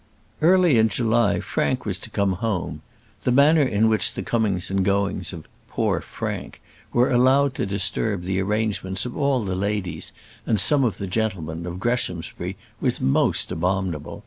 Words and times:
Early 0.41 0.79
in 0.79 0.89
July, 0.89 1.41
Frank 1.41 1.85
was 1.85 1.99
to 1.99 2.09
come 2.09 2.33
home. 2.41 2.81
The 3.23 3.31
manner 3.31 3.61
in 3.61 3.87
which 3.87 4.15
the 4.15 4.23
comings 4.23 4.71
and 4.71 4.83
goings 4.83 5.31
of 5.31 5.47
"poor 5.69 5.99
Frank" 6.01 6.59
were 6.91 7.11
allowed 7.11 7.53
to 7.53 7.67
disturb 7.67 8.23
the 8.23 8.41
arrangements 8.41 9.05
of 9.05 9.15
all 9.15 9.43
the 9.43 9.55
ladies, 9.55 10.11
and 10.47 10.59
some 10.59 10.83
of 10.83 10.97
the 10.97 11.05
gentlemen, 11.05 11.67
of 11.67 11.79
Greshamsbury 11.79 12.57
was 12.79 12.99
most 12.99 13.51
abominable. 13.51 14.19